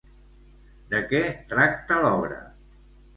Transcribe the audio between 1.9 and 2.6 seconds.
l'obra?